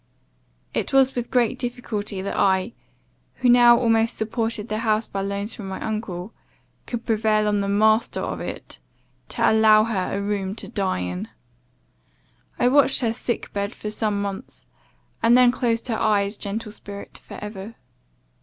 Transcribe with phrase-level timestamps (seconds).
[0.73, 2.73] It was with great difficulty that I,
[3.35, 6.33] who now almost supported the house by loans from my uncle,
[6.87, 8.79] could prevail on the master of it,
[9.29, 11.27] to allow her a room to die in.
[12.57, 14.65] I watched her sick bed for some months,
[15.21, 17.19] and then closed her eyes, gentle spirit!
[17.19, 17.75] for ever.